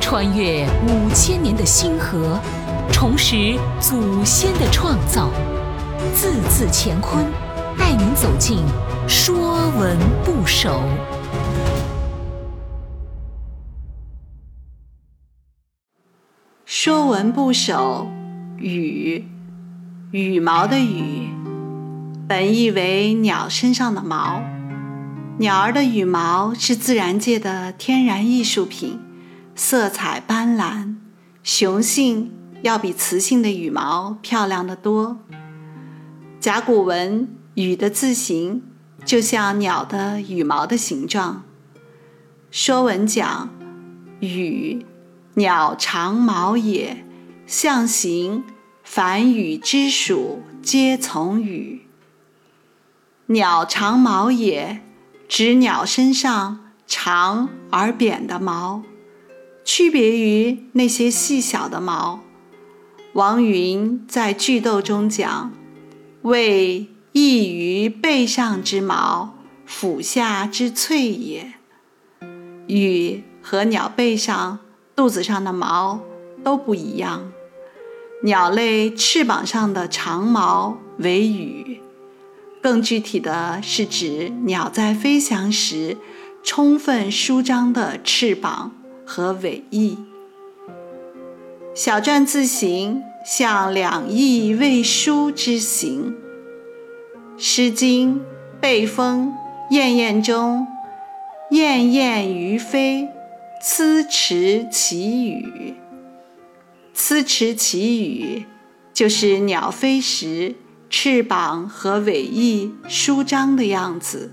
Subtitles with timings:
[0.00, 2.38] 穿越五千年的星河，
[2.92, 5.30] 重拾祖先的创造，
[6.14, 7.24] 字字乾坤，
[7.78, 8.58] 带您走进
[9.08, 10.70] 《说文不首》。
[16.66, 18.06] 《说文不首》
[18.58, 19.24] 羽，
[20.10, 21.28] 羽毛的羽，
[22.28, 24.42] 本意为鸟身上的毛。
[25.38, 29.00] 鸟儿的羽毛是自然界的天然艺术品。
[29.56, 30.94] 色彩斑斓，
[31.42, 35.18] 雄性要比雌性的羽毛漂亮得多。
[36.40, 38.62] 甲骨文“羽”的字形
[39.04, 41.42] 就像鸟的羽毛的形状。
[42.50, 43.50] 《说文》讲
[44.20, 44.84] ：“羽，
[45.34, 47.04] 鸟长毛也，
[47.46, 48.44] 象形，
[48.84, 51.82] 凡羽之属，皆从羽。”
[53.26, 54.82] 鸟长毛也，
[55.28, 58.82] 指鸟身上长而扁的毛。
[59.64, 62.20] 区别于那些细小的毛，
[63.14, 65.52] 王云在句读中讲
[66.20, 69.34] ：“谓异于背上之毛，
[69.64, 71.54] 腹下之翠也。”
[72.68, 74.58] 羽和鸟背上、
[74.94, 76.00] 肚子上的毛
[76.44, 77.32] 都不一样。
[78.24, 81.80] 鸟类翅膀上的长毛为羽，
[82.64, 85.98] 更具体的是指鸟在飞翔时
[86.42, 88.72] 充分舒张的翅膀。
[89.06, 89.98] 和尾翼，
[91.74, 96.12] 小篆字形像两翼未舒之形。
[97.36, 98.16] 《诗经·
[98.58, 99.34] 背风·
[99.74, 100.66] 燕燕》中
[101.52, 103.10] ，“燕燕于飞，
[103.62, 105.74] 呲持其羽。
[106.96, 108.46] ”“呲持其羽”
[108.94, 110.54] 就是鸟飞时
[110.96, 114.32] 翅膀和尾翼舒张的样子。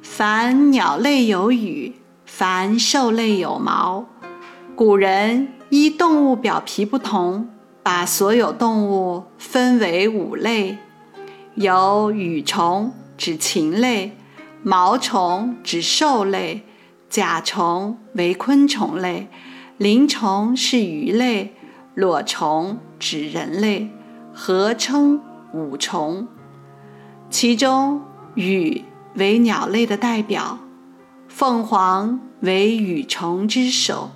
[0.00, 1.96] 凡鸟类有羽。
[2.24, 4.06] 凡兽类有毛，
[4.76, 7.48] 古人依动物表皮不同，
[7.82, 10.78] 把所有动物分为五类：
[11.56, 14.12] 有羽虫，指禽类；
[14.62, 16.60] 毛虫，指兽类；
[17.10, 19.26] 甲虫为昆虫类；
[19.76, 21.48] 鳞虫是鱼类；
[21.94, 23.90] 裸虫指人类，
[24.34, 25.20] 合称
[25.52, 26.26] 五虫。
[27.30, 28.02] 其中，
[28.34, 28.84] 羽
[29.14, 30.58] 为鸟类的代表。
[31.28, 34.10] 凤凰为羽虫之首。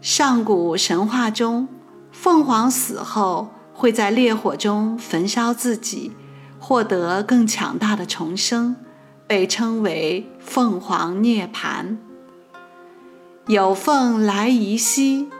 [0.00, 1.68] 上古神话中，
[2.12, 6.12] 凤凰死后会在烈火中焚烧自己，
[6.58, 8.76] 获得更强大的重生，
[9.26, 11.96] 被称为凤凰涅槃。
[13.46, 15.30] 有凤来仪兮，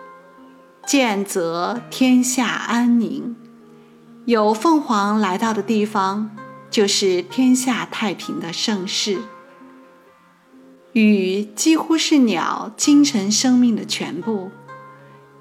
[0.87, 3.37] 见则天下安宁。
[4.29, 6.37] 有凤凰来到的地方，
[6.71, 9.23] 就是天下太平的盛世。
[10.93, 14.51] 羽几乎是鸟精神生命的全部。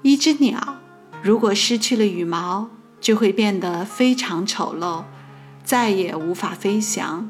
[0.00, 0.78] 一只鸟
[1.20, 5.04] 如果失去了羽毛，就会变得非常丑陋，
[5.62, 7.28] 再也无法飞翔。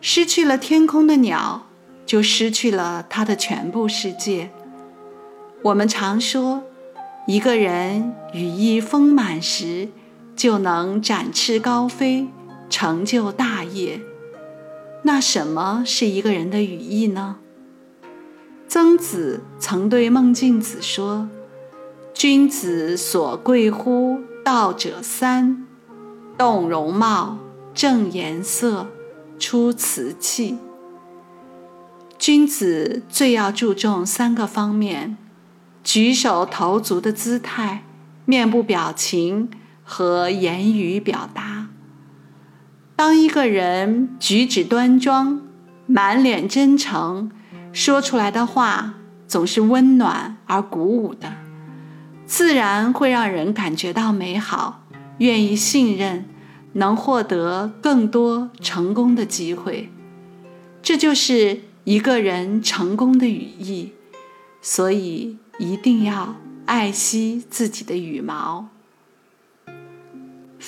[0.00, 1.66] 失去了天空的鸟，
[2.06, 4.52] 就失去了它的全部世界。
[5.64, 6.62] 我们常说，
[7.26, 9.88] 一个人羽翼丰满时，
[10.36, 12.28] 就能展翅高飞，
[12.68, 14.02] 成就大业。
[15.02, 17.36] 那什么是一个人的羽翼呢？
[18.68, 21.28] 曾子曾对孟敬子说
[22.12, 25.64] ：“君子所贵乎道者三：
[26.36, 27.38] 动容貌、
[27.72, 28.88] 正颜色、
[29.38, 30.58] 出辞气。
[32.18, 35.16] 君子最要注重三个方面：
[35.84, 37.84] 举手投足的姿态、
[38.24, 39.48] 面部表情
[39.86, 41.68] 和言语表达。
[42.94, 45.40] 当一个人举止端庄、
[45.86, 47.30] 满脸真诚。”
[47.72, 48.94] 说出来的话
[49.28, 51.34] 总是温暖而鼓舞的，
[52.24, 54.86] 自然会让人感觉到美好，
[55.18, 56.24] 愿意信任，
[56.72, 59.90] 能获得更多成功的机会。
[60.80, 63.92] 这就是一个人成功的语义。
[64.62, 66.34] 所以一定要
[66.64, 68.68] 爱惜自己的羽毛。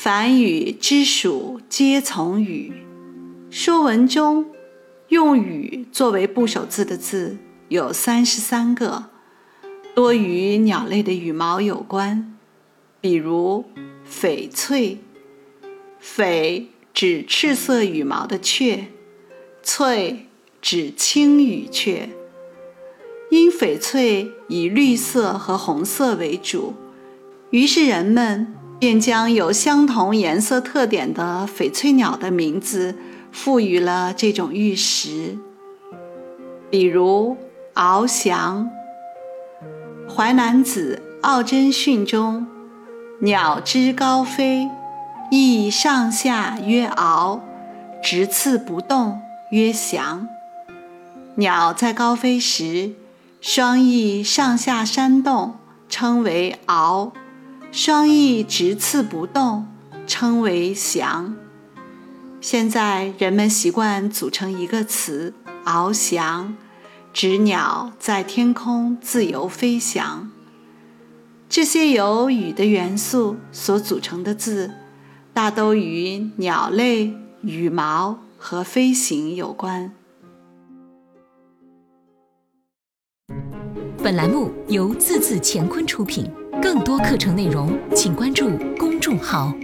[0.01, 2.73] 凡羽之属，皆从羽。
[3.51, 4.47] 说文中。
[5.09, 7.37] 用“羽”作为部首字的字
[7.67, 9.07] 有三十三个，
[9.97, 12.39] 多与鸟类的羽毛有关。
[13.01, 13.65] 比如
[14.09, 15.01] “翡翠
[16.01, 18.87] ”，“翡”指赤色羽毛的雀
[19.65, 20.29] ，“翠”
[20.63, 22.11] 指青羽雀。
[23.33, 26.75] 因翡翠以绿色和红色为主，
[27.51, 32.95] 于是人们便将有相同颜色特点的翡翠鸟的名字。
[33.31, 35.39] 赋予了这种玉石，
[36.71, 37.37] 比如
[37.75, 38.69] 翱翔。
[40.11, 42.47] 《淮南子·奥真训》中
[43.21, 44.69] ，“鸟之高飞，
[45.31, 47.41] 翼上下曰翱，
[48.03, 49.21] 直刺不动
[49.51, 50.27] 曰翔。”
[51.37, 52.93] 鸟在高飞时，
[53.43, 55.55] 双翼上下扇动，
[55.89, 57.13] 称为翱；
[57.71, 59.67] 双翼直刺不动，
[60.07, 61.37] 称为翔。
[62.41, 65.35] 现在人们习惯组成一个词
[65.67, 66.57] “翱翔”，
[67.13, 70.31] 指鸟在天空自由飞翔。
[71.49, 74.73] 这些由“羽”的元素所组成的字，
[75.35, 77.13] 大都与鸟类、
[77.43, 79.93] 羽毛和飞行有关。
[84.03, 86.31] 本栏目由字字乾坤出品，
[86.61, 89.55] 更多课程内容请关注公众号。